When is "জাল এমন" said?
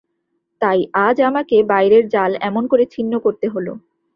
2.09-2.63